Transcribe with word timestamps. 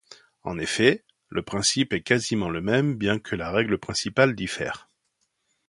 En 0.41 0.57
effet, 0.57 1.05
le 1.29 1.43
principe 1.43 1.93
est 1.93 2.01
quasiment 2.01 2.49
le 2.49 2.59
même 2.59 2.95
bien 2.95 3.19
que 3.19 3.35
la 3.35 3.51
règle 3.51 3.77
principale 3.77 4.33
diffère. 4.33 4.89